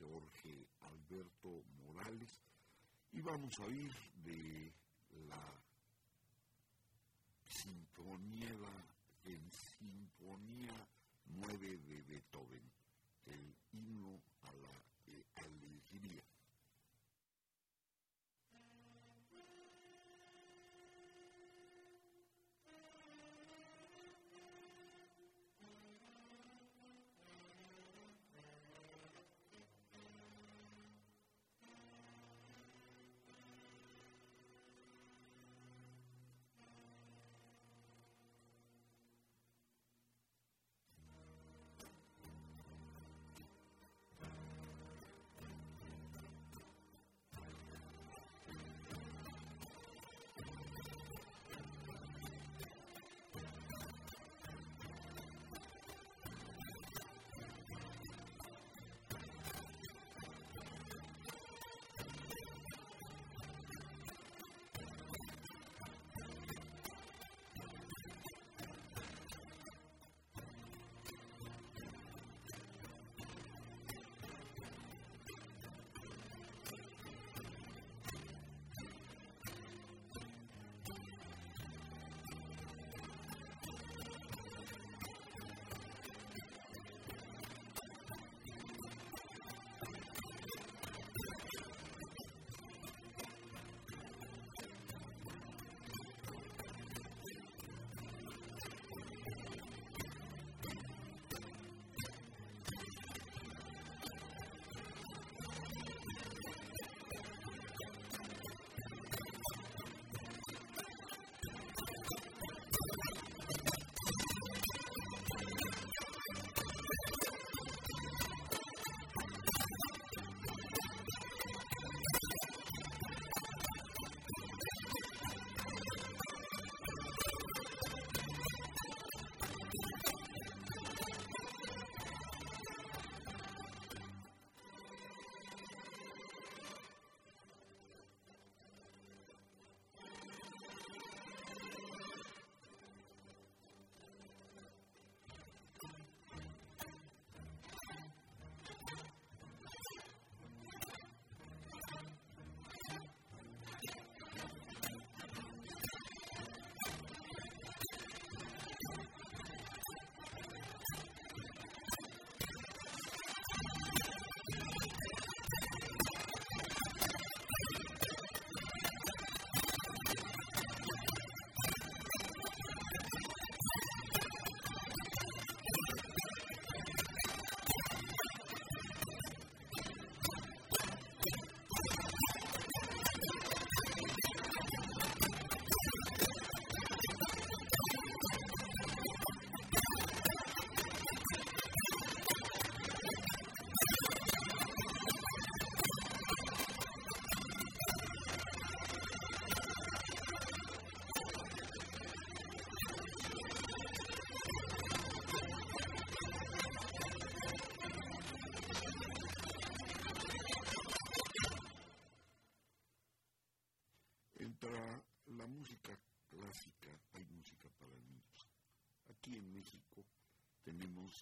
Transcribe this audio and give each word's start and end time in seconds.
Jorge 0.00 0.66
Alberto 0.80 1.62
Morales. 1.84 2.42
Y 3.12 3.20
vamos 3.20 3.58
a 3.60 3.64
oír 3.64 3.92
de 4.24 4.69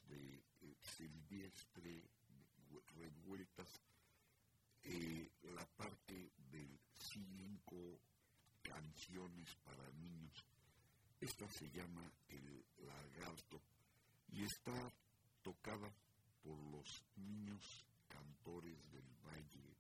de 0.08 0.35
eh, 0.61 0.76
Silvestre 0.82 2.02
Revueltas 2.96 3.69
eh, 4.82 5.31
la 5.43 5.64
parte 5.76 6.32
de 6.50 6.81
cinco 6.93 8.00
canciones 8.62 9.55
para 9.64 9.90
niños. 9.93 10.44
Esta 11.20 11.49
se 11.49 11.70
llama 11.70 12.11
El 12.29 12.64
Lagarto 12.79 13.61
y 14.29 14.44
está 14.44 14.93
tocada 15.43 15.93
por 16.43 16.58
los 16.73 17.02
niños 17.17 17.85
cantores 18.08 18.79
del 18.90 19.08
Valle 19.25 19.76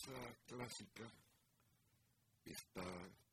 pieza 0.00 0.36
clásica 0.46 1.04
está 2.44 2.84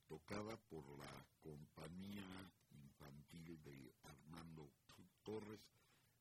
tocada 0.08 0.58
por 0.70 0.84
la 1.00 1.26
compañía 1.40 2.26
infantil 2.72 3.62
de 3.64 3.94
Armando 4.04 4.70
Torres, 5.24 5.62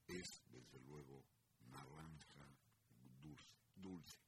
es 0.07 0.43
desde 0.51 0.79
luego 0.87 1.25
Naranja 1.71 2.47
Dulce. 3.75 4.26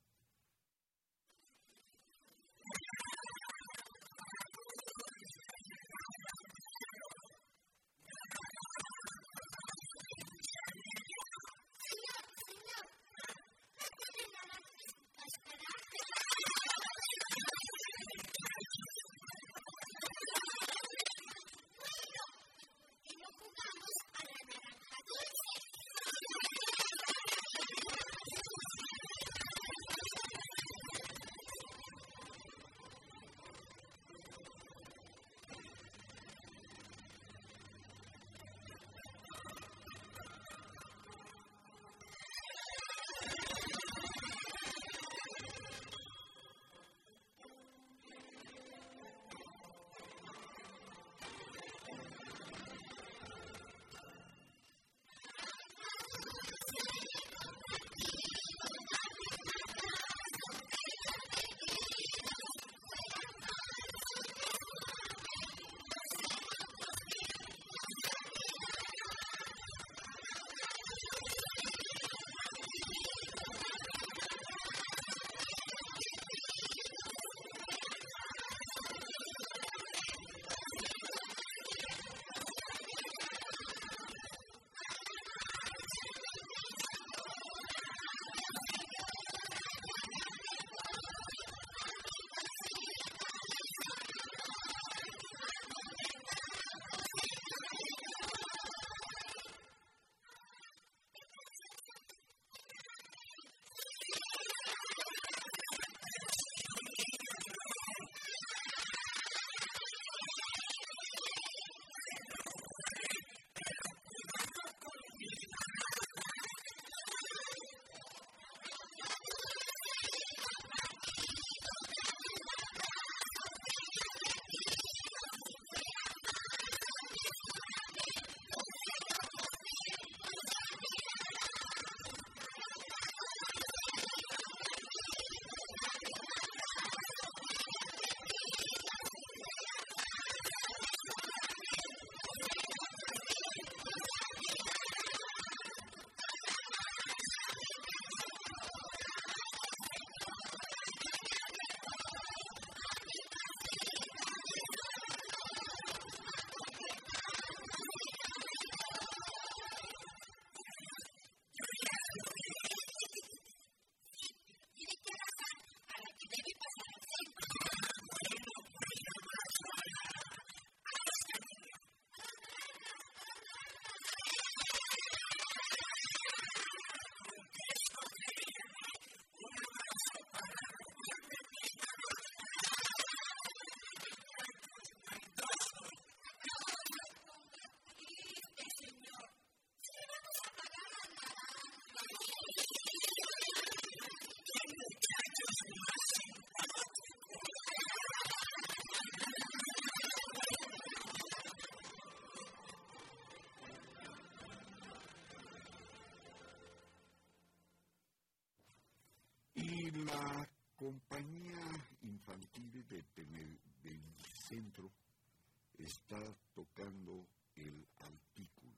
Está 215.89 216.21
tocando 216.53 217.27
el 217.55 217.89
artículo. 217.97 218.77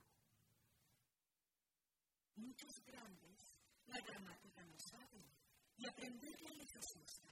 Muchos 2.37 2.71
grandes 2.87 3.37
la 3.87 4.01
gramática 4.01 4.63
no 4.63 4.79
saben 4.79 5.27
y 5.77 5.89
aprenderla 5.89 6.51
les 6.51 6.77
asusta. 6.77 7.29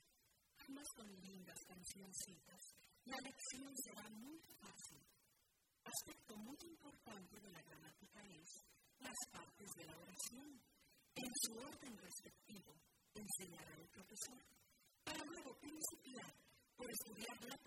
Además 0.58 0.86
con 0.96 1.06
lindas 1.20 1.60
cancioncitas, 1.64 2.60
la 3.04 3.16
lección 3.22 3.72
será 3.84 4.08
muy 4.10 4.38
fácil. 4.58 5.06
Aspecto 5.84 6.36
muy 6.36 6.58
importante 6.66 7.40
de 7.40 7.50
la 7.52 7.62
gramática 7.62 8.20
es 8.26 8.48
las 8.98 9.18
partes 9.30 9.68
de 9.76 9.84
la 9.86 9.96
oración, 9.96 10.60
en 11.14 11.32
su 11.42 11.52
orden 11.54 11.96
respectivo, 11.98 12.74
enseñar 13.14 13.68
al 13.68 13.88
profesor, 13.88 14.42
para 15.04 15.24
luego 15.24 15.56
principiar 15.60 16.34
por 16.76 16.90
estudiar 16.90 17.44
la 17.46 17.57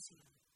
esta 0.00 0.14
canción. 0.16 0.49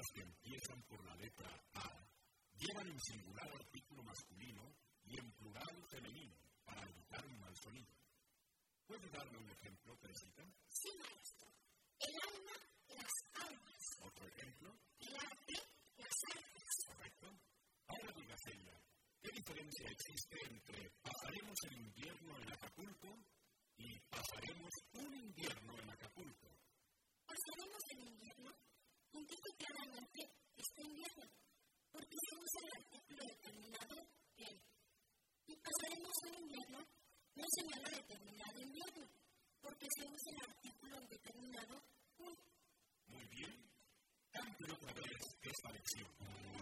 Palabras 0.00 0.12
que 0.14 0.22
empiezan 0.22 0.82
por 0.84 1.04
la 1.04 1.14
letra 1.16 1.50
A 1.74 2.06
llevan 2.56 2.88
en 2.88 3.00
singular 3.00 3.48
artículo 3.52 4.02
masculino 4.02 4.74
y 5.04 5.18
en 5.18 5.32
plural 5.32 5.84
femenino 5.90 6.36
para 6.64 6.82
evitar 6.88 7.26
un 7.26 7.38
mal 7.40 7.54
sonido. 7.56 7.92
¿Puede 8.86 9.08
darme 9.10 9.38
un 9.38 9.50
ejemplo, 9.50 9.96
Teresita? 9.98 10.44
Sí, 10.68 10.90
maestro. 10.98 11.48
El 12.00 12.14
alma, 12.28 12.56
las 12.88 13.12
almas. 13.46 13.80
¿Otro 14.00 14.26
ejemplo? 14.26 14.78
El 15.00 15.16
arte, 15.16 15.54
las 15.96 16.36
artes. 16.36 16.64
Correcto. 16.86 17.26
Ahora 17.88 18.12
diga, 18.14 18.36
Celia, 18.44 18.80
¿qué 19.20 19.30
diferencia 19.32 19.88
existe 19.90 20.36
entre 20.48 20.90
pasaremos 21.02 21.56
el 21.64 21.76
invierno 21.78 22.40
en 22.40 22.52
Acapulco 22.52 23.18
y 23.76 24.00
pasaremos 24.08 24.70
un 24.94 25.14
invierno 25.14 25.69
señala 37.50 37.88
determinado 37.90 38.60
invierno, 38.60 39.06
porque 39.60 39.86
se 39.96 40.04
usa 40.06 40.32
el 40.32 40.50
artículo 40.50 41.00
determinado 41.08 41.82
un. 42.18 42.36
Muy 43.08 43.26
bien. 43.28 43.70
Cambio 44.30 44.74
otra 44.74 44.92
vez 44.94 45.20
esta 45.42 45.72
lección. 45.72 46.59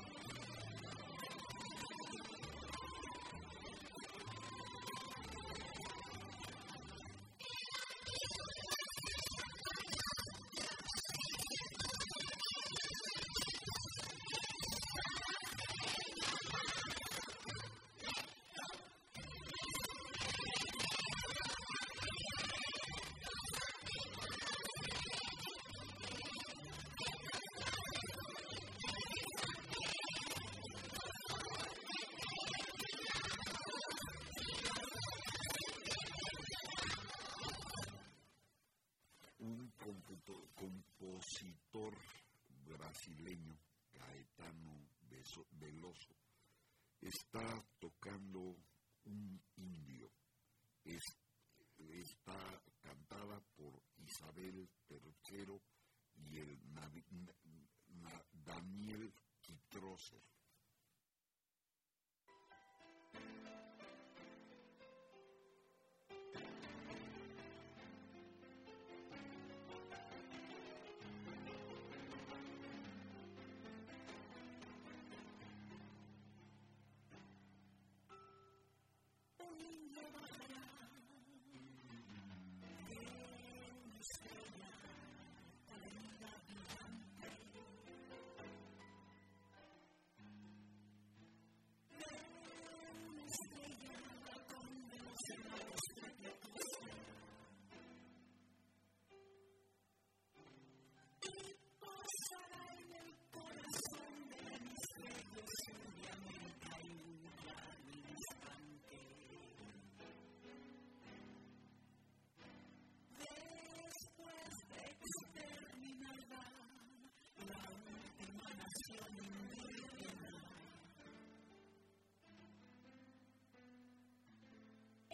Brasileño, 42.64 43.56
Gaetano 43.92 44.88
Veloso, 45.52 46.16
está 47.00 47.64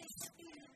Spirit. 0.09 0.74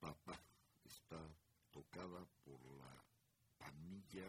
papá 0.00 0.36
está 0.84 1.20
tocada 1.70 2.26
por 2.44 2.60
la 2.78 3.04
pandilla 3.56 4.26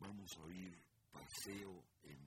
Vamos 0.00 0.36
a 0.36 0.42
oír 0.42 0.76
Paseo 1.12 1.84
en 2.02 2.17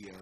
year. 0.00 0.14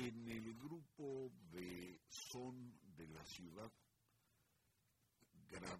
En 0.00 0.28
el 0.28 0.54
grupo 0.54 1.28
de 1.50 1.98
Son 2.08 2.54
de 2.96 3.08
la 3.08 3.24
Ciudad, 3.24 3.72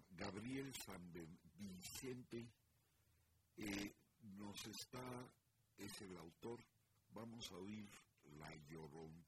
Gabriel 0.09 0.73
San 0.75 1.13
Vicente 1.55 2.51
eh, 3.55 3.95
nos 4.37 4.67
está, 4.67 5.31
es 5.77 6.01
el 6.01 6.17
autor, 6.17 6.59
vamos 7.11 7.49
a 7.53 7.55
oír 7.59 7.89
La 8.37 8.53
Lloroncita. 8.67 9.18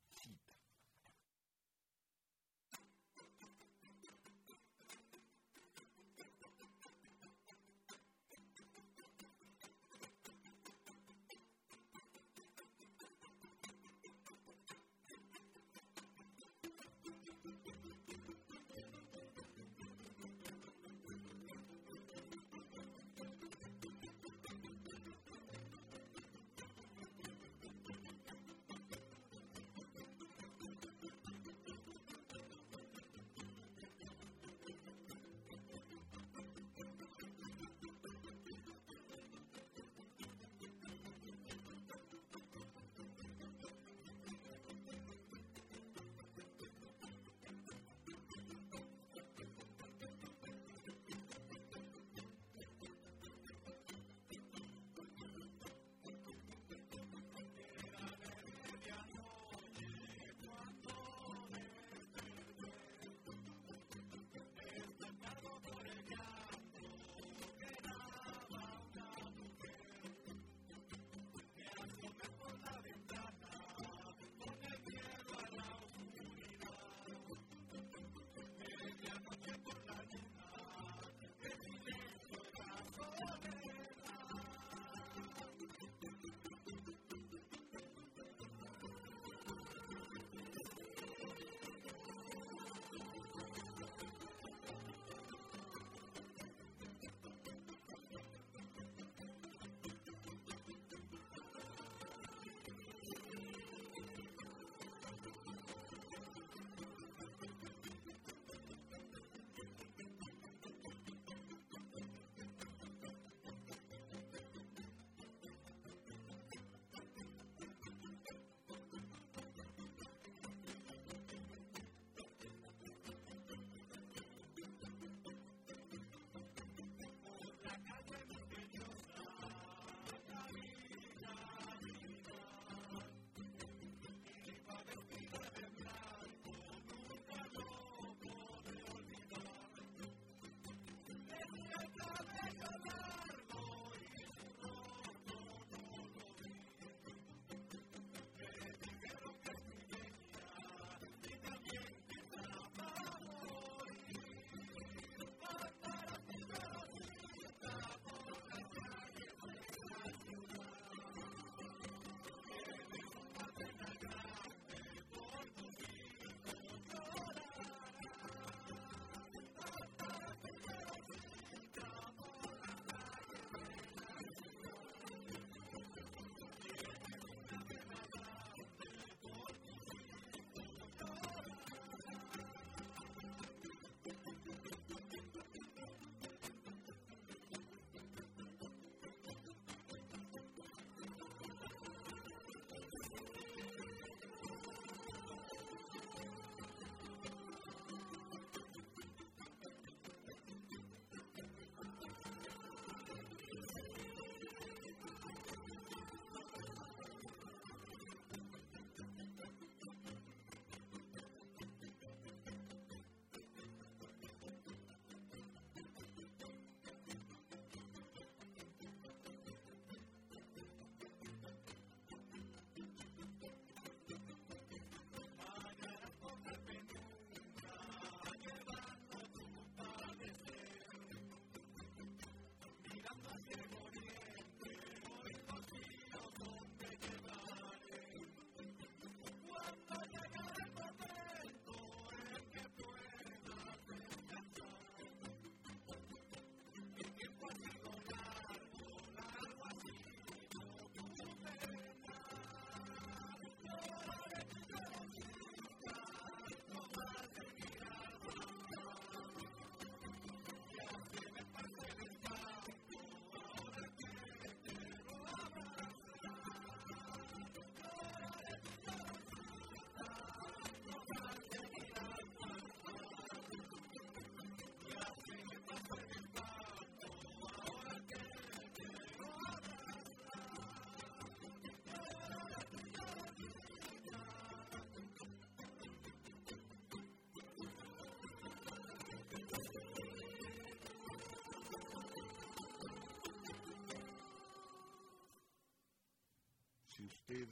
Usted 297.31 297.47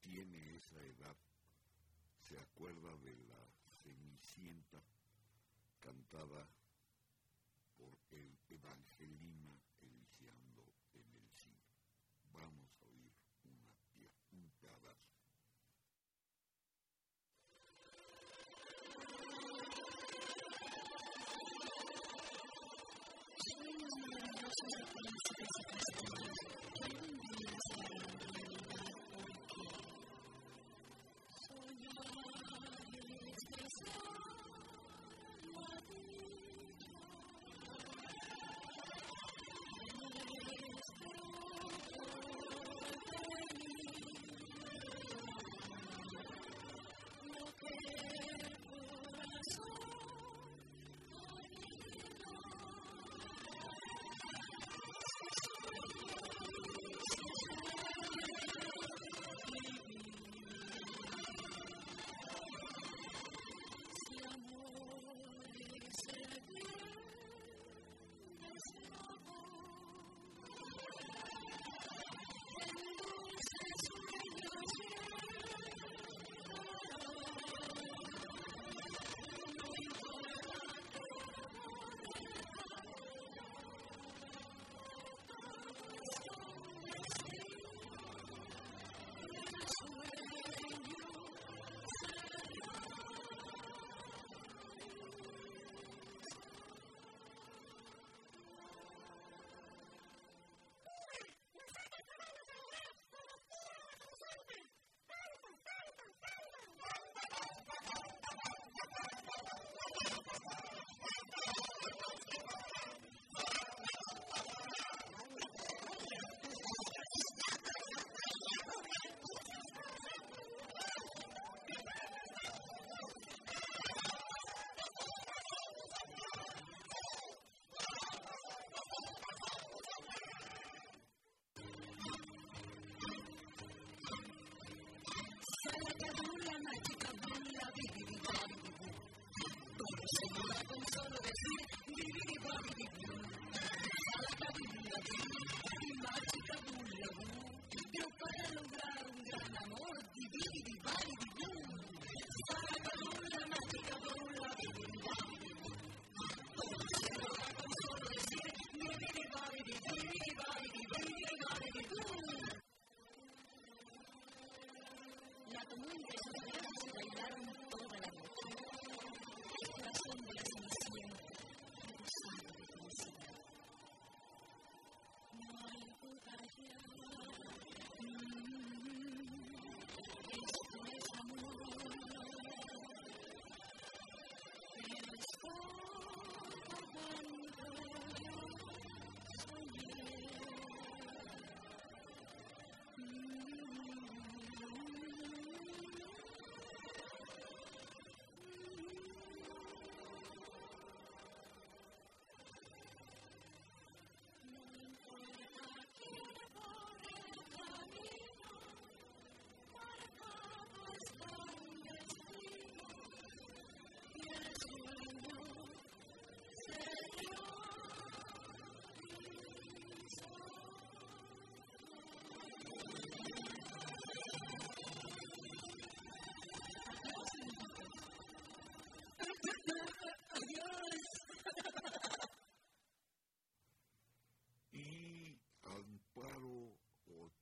tiene 0.00 0.54
esa 0.54 0.76
edad, 0.76 1.16
se 2.28 2.38
acuerda 2.38 2.96
de 2.98 3.16
la 3.16 3.50
Cenicienta 3.82 4.80
cantada 5.80 6.46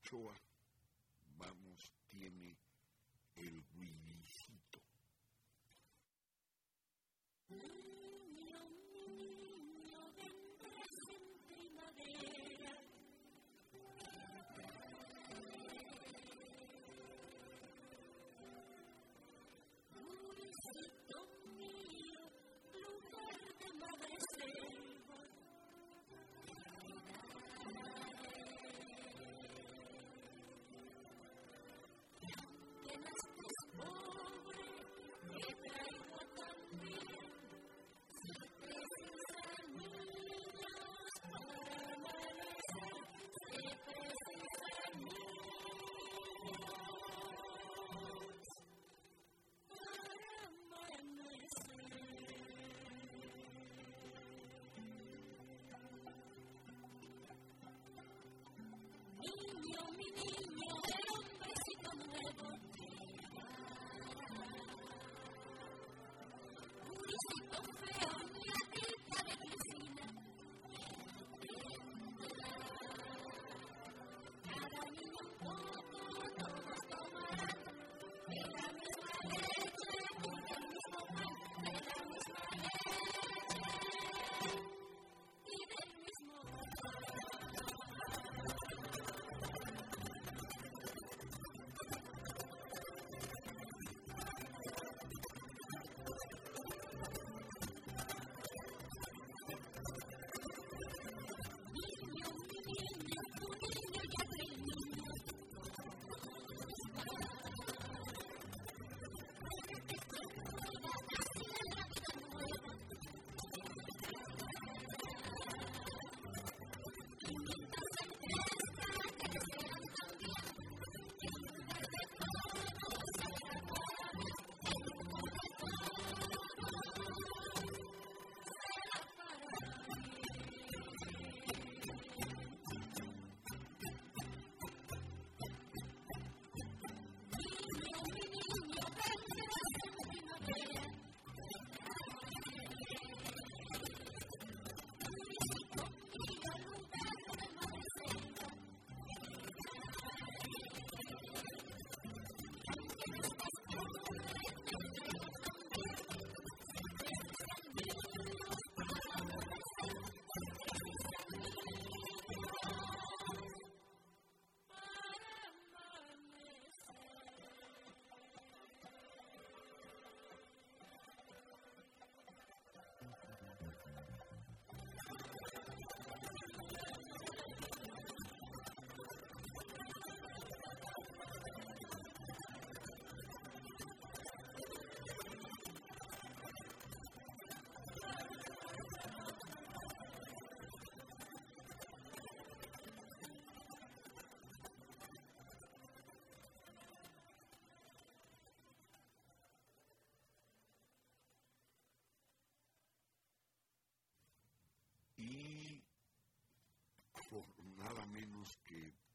chore. 0.09 0.38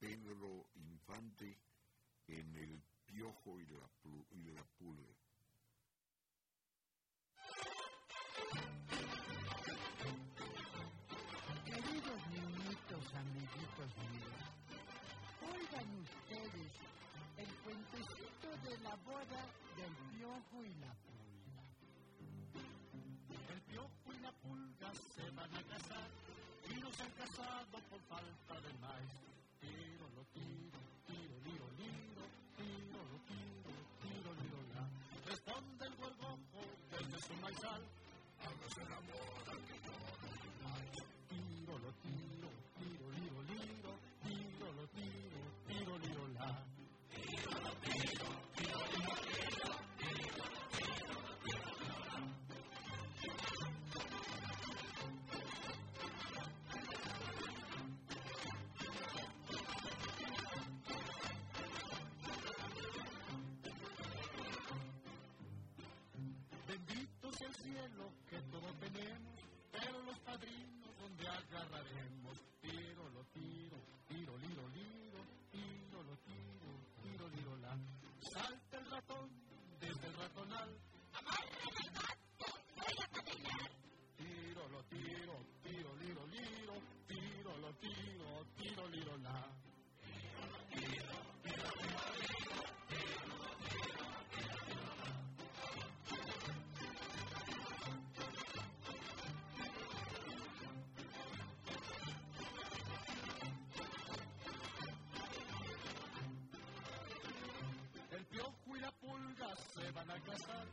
Pedro 0.04 0.68
Infante 0.76 1.58
en 2.28 2.56
El 2.58 2.84
Piojo 3.06 3.58
y 3.58 3.66
la, 3.68 3.89
y 4.32 4.43
la 4.51 4.62
Pulga. 4.78 5.16
Queridos 11.64 12.22
niñitos, 12.28 13.14
amiguitos 13.16 13.89
míos, 14.12 14.43
oigan 15.41 15.89
ustedes 16.01 16.72
el 17.38 17.56
cuentecito 17.64 18.58
de 18.62 18.78
la 18.80 18.95
boda 18.97 19.47
del 19.78 19.95
Piojo 20.12 20.66
y 20.66 20.73
el 67.46 67.56
cielo 67.56 68.12
que 68.30 68.39
todos 68.52 68.80
tenemos, 68.80 69.39
pero 69.72 70.02
los 70.04 70.18
padrinos 70.20 70.98
donde 71.02 71.28
agarraremos. 71.28 72.03
la 108.84 108.92
pulga 108.92 109.56
se 109.74 109.92
van 109.92 110.12
a 110.12 110.20
casar. 110.20 110.66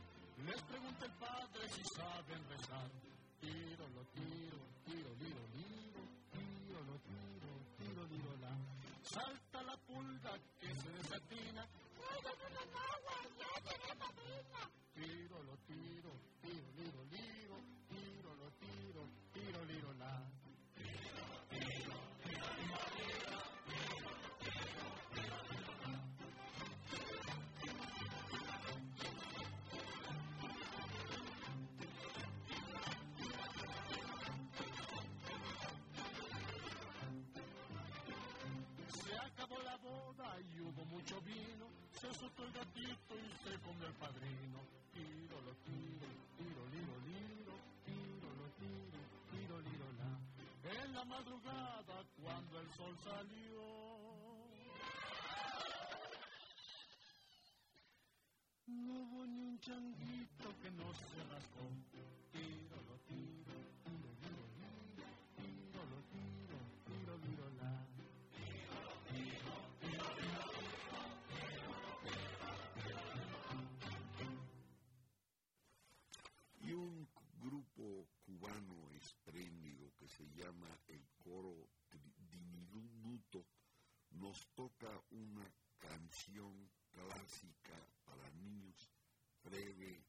Les 0.45 0.61
pregunta 0.63 1.05
el 1.05 1.11
padre 1.13 1.69
si 1.69 1.83
saben 1.95 2.43
rezar. 2.49 3.10
se 42.01 42.11
soltó 42.15 42.43
el 42.43 42.51
gatito 42.51 43.13
y 43.13 43.29
se 43.43 43.59
comió 43.59 43.85
el 43.85 43.93
padrino. 43.93 44.59
Tiro, 44.91 45.39
lo 45.45 45.53
tiro, 45.61 46.09
tiro, 46.35 46.61
liro, 46.73 46.95
liro, 47.05 47.53
tiro, 47.85 48.27
lo 48.41 48.47
tiro, 48.57 48.99
tiro, 49.29 49.61
liro, 49.61 49.87
la. 49.99 50.81
En 50.81 50.93
la 50.95 51.05
madrugada 51.05 52.03
cuando 52.19 52.59
el 52.59 52.71
sol 52.71 52.97
salió. 53.03 53.61
No 58.65 58.93
hubo 58.93 59.25
ni 59.27 59.41
un 59.43 59.59
changuito 59.59 60.59
que 60.59 60.71
no 60.71 60.93
se 60.93 61.23
rascó. 61.29 61.69
llama 80.35 80.69
el 80.87 81.07
coro 81.17 81.69
diminuto, 82.29 83.45
nos 84.11 84.47
toca 84.53 84.89
una 85.11 85.53
canción 85.79 86.69
clásica 86.91 87.73
para 88.03 88.29
niños, 88.31 88.91
breve, 89.43 90.05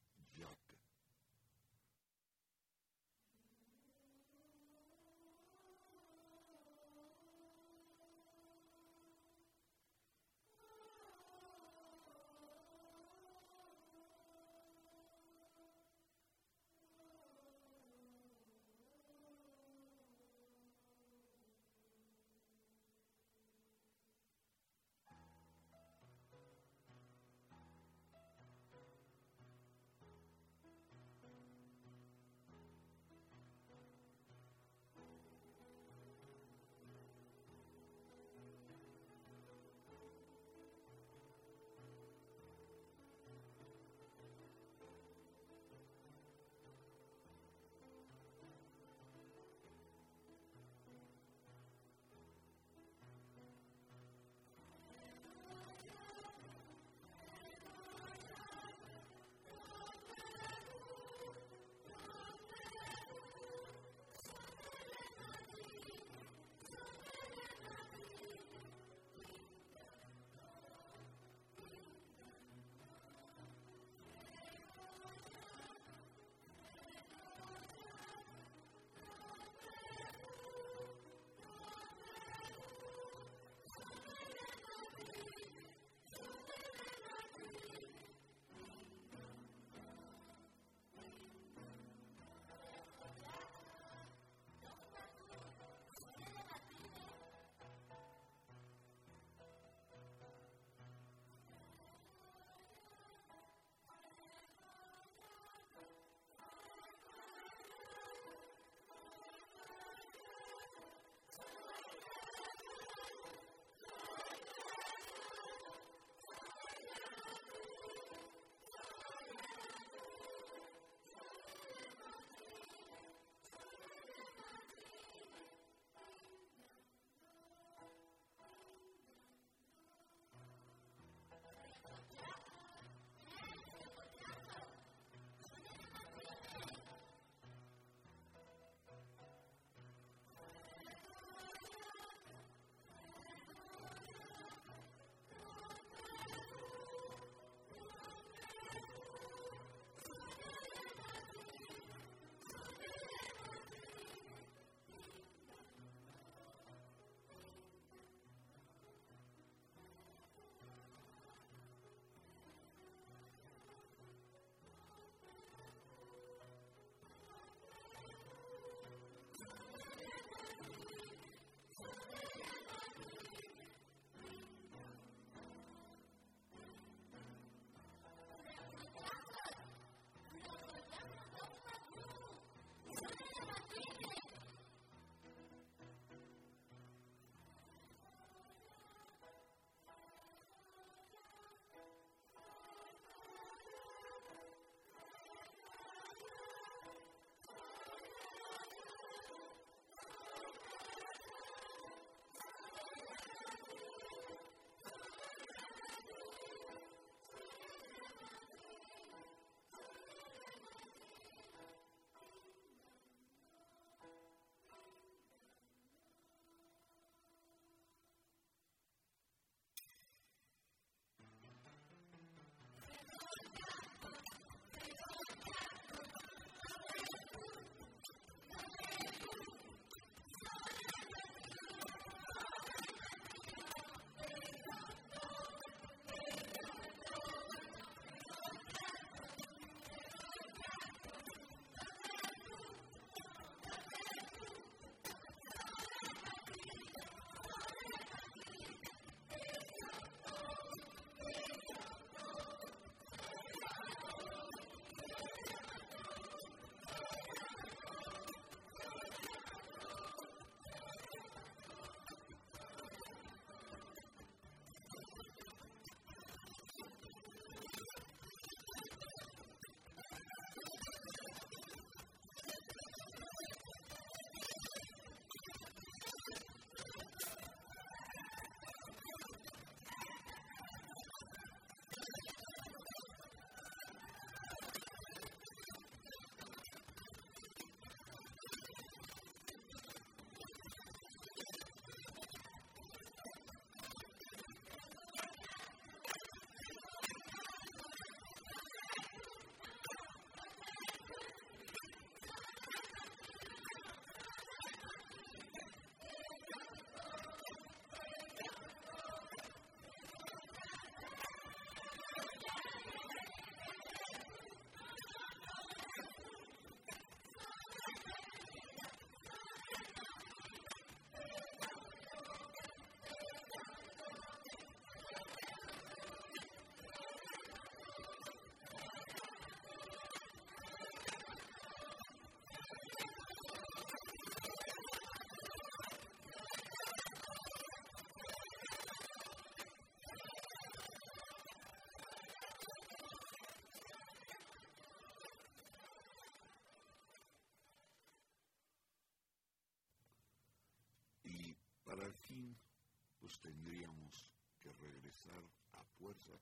tendríamos 353.39 354.31
que 354.59 354.71
regresar 354.73 355.43
a 355.73 355.83
fuerza 355.97 356.33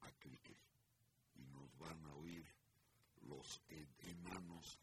a 0.00 0.10
Crique 0.18 0.56
y 1.36 1.42
nos 1.46 1.76
van 1.78 2.04
a 2.06 2.14
oír 2.16 2.44
los 3.22 3.60
enanos 3.68 4.78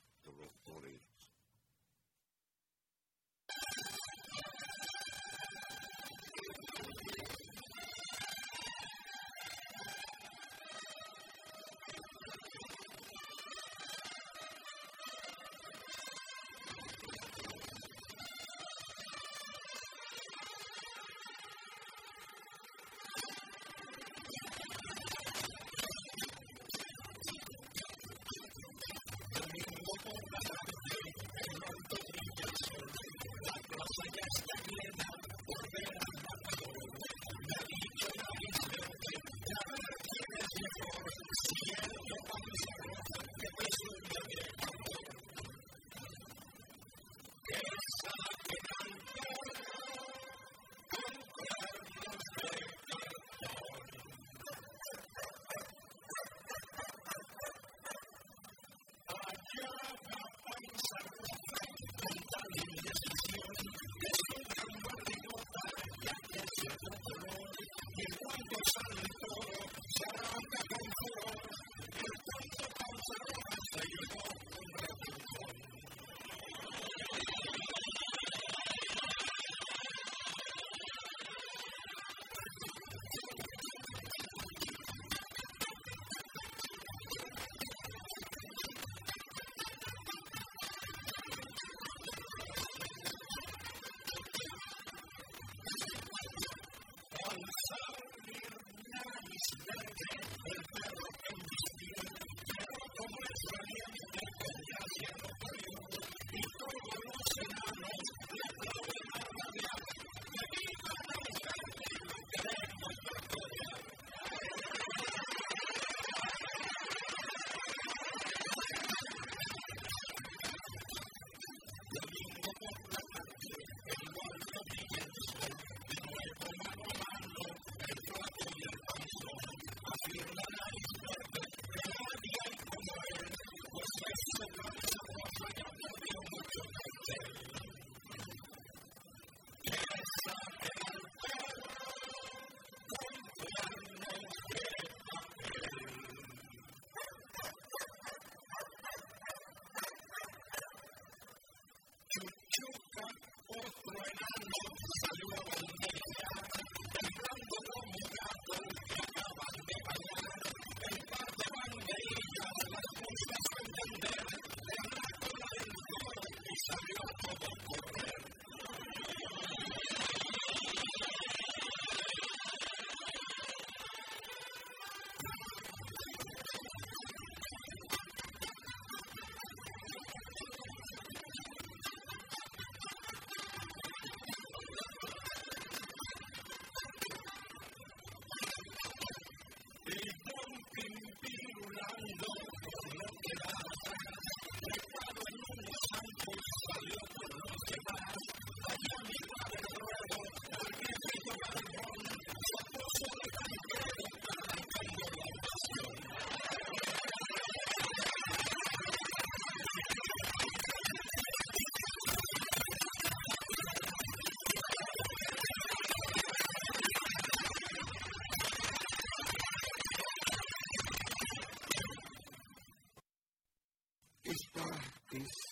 toreros. 225.11 225.51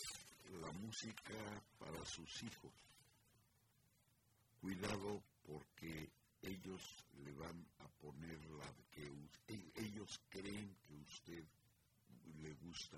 música 0.89 1.36
para 1.78 2.03
sus 2.05 2.43
hijos. 2.43 2.72
Cuidado 4.60 5.22
porque 5.45 6.10
ellos 6.41 6.82
le 7.24 7.32
van 7.34 7.68
a 7.80 7.88
poner 8.01 8.39
la 8.51 8.74
que 8.91 9.05
e, 9.47 9.72
ellos 9.76 10.20
creen 10.30 10.76
que 10.88 10.95
usted 10.95 11.43
le 12.41 12.53
gusta 12.55 12.97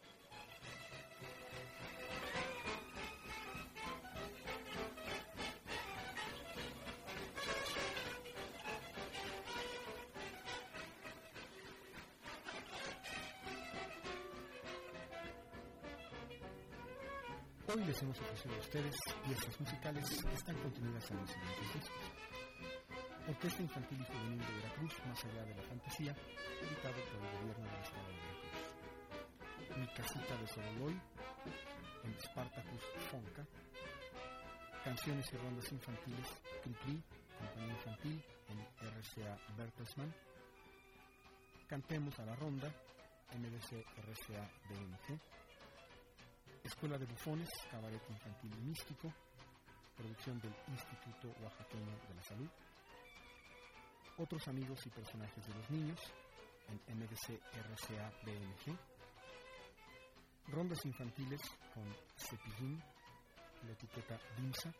Hoy 17.81 17.87
les 17.87 18.01
hemos 18.03 18.19
ofrecido 18.19 18.53
a 18.53 18.59
ustedes 18.59 18.95
piezas 19.25 19.59
musicales 19.59 20.07
que 20.07 20.35
están 20.35 20.55
contenidas 20.61 21.09
en 21.09 21.17
los 21.17 21.31
siguientes 21.31 21.73
discos. 21.73 22.11
Orquesta 23.27 23.61
Infantil 23.63 24.01
y 24.01 24.05
Juvenil 24.05 24.37
de 24.37 24.53
Veracruz, 24.53 24.93
Más 25.07 25.25
allá 25.25 25.43
de 25.45 25.55
la 25.55 25.63
fantasía, 25.63 26.11
editado 26.61 26.93
por 26.93 27.25
el 27.25 27.39
gobierno 27.39 27.65
del 27.65 27.81
estado 27.81 28.07
de 28.07 28.17
Veracruz. 28.21 29.79
Mi 29.79 29.87
casita 29.95 30.37
de 30.37 30.47
Soroloy, 30.47 31.01
en 32.03 32.19
Spartacus 32.19 32.83
Fonca. 33.09 33.47
Canciones 34.83 35.33
y 35.33 35.37
rondas 35.37 35.71
infantiles, 35.71 36.27
Cricri, 36.61 37.03
Compañía 37.39 37.73
Infantil, 37.73 38.23
en 38.49 38.59
RCA 38.91 39.39
Bertelsmann. 39.57 40.13
Cantemos 41.67 42.19
a 42.19 42.25
la 42.25 42.35
ronda, 42.35 42.67
MDC 43.33 43.73
RCA 44.05 44.51
DMG. 44.69 45.40
Escuela 46.63 46.97
de 46.97 47.05
Bufones, 47.05 47.49
Cabaret 47.69 48.01
Infantil 48.09 48.55
Místico, 48.61 49.11
producción 49.95 50.39
del 50.39 50.53
Instituto 50.67 51.27
Oaxaqueño 51.43 51.91
de 52.07 52.15
la 52.15 52.23
Salud. 52.23 52.49
Otros 54.17 54.47
amigos 54.47 54.79
y 54.85 54.89
personajes 54.89 55.47
de 55.47 55.55
los 55.55 55.69
niños, 55.71 55.99
en 56.69 56.97
MDC 56.97 57.39
RCA 57.53 58.11
DMG. 58.23 58.77
Rondas 60.47 60.85
infantiles 60.85 61.41
con 61.73 61.83
Cepillín, 62.15 62.81
la 63.65 63.71
etiqueta 63.73 64.19
DIMSA. 64.37 64.73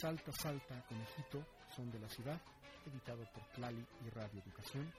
Salta, 0.00 0.32
Salta, 0.32 0.84
Conejito, 0.86 1.44
Son 1.74 1.90
de 1.90 1.98
la 1.98 2.08
Ciudad, 2.08 2.40
editado 2.86 3.24
por 3.32 3.44
Tlali 3.52 3.86
y 4.04 4.10
Radio 4.10 4.40
Educación. 4.40 4.92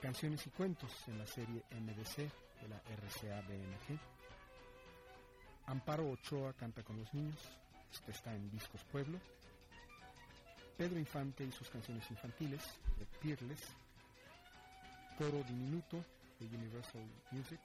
Canciones 0.00 0.46
y 0.46 0.50
cuentos 0.50 0.90
en 1.08 1.18
la 1.18 1.26
serie 1.26 1.64
MDC 1.70 2.30
de 2.64 2.70
la 2.70 2.78
RCA 2.78 3.40
BMG. 3.42 3.98
Amparo 5.66 6.10
Ochoa 6.10 6.52
canta 6.54 6.82
con 6.82 6.96
los 6.98 7.12
niños, 7.14 7.38
este 7.92 8.10
está 8.10 8.34
en 8.34 8.50
Discos 8.50 8.82
Pueblo. 8.84 9.18
Pedro 10.76 10.98
Infante 10.98 11.44
y 11.44 11.52
sus 11.52 11.70
canciones 11.70 12.10
infantiles, 12.10 12.62
de 12.98 13.06
Peerless. 13.20 13.62
Coro 15.18 15.44
Diminuto, 15.44 16.04
de 16.40 16.46
Universal 16.46 17.06
Music. 17.30 17.60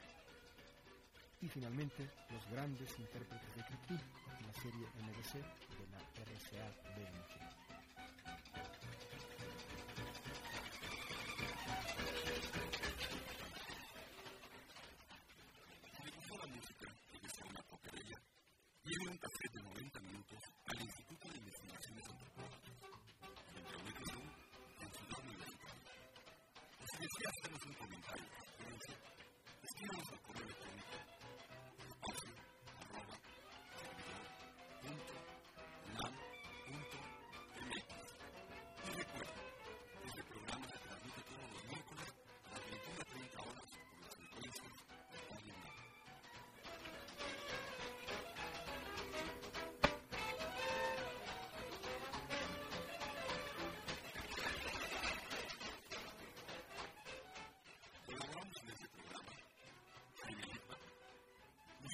Y 1.41 1.47
finalmente, 1.47 2.08
los 2.32 2.45
grandes 2.52 3.00
intérpretes 3.00 3.56
de 3.56 3.64
Cricri 3.64 4.00
la 4.45 4.54
serie 4.54 4.88
MDC 5.02 5.34
de 5.34 5.88
la 5.91 6.00
RCA 6.24 6.68
BMG. 6.95 7.69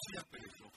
hacía 0.05 0.21
perezoso. 0.29 0.74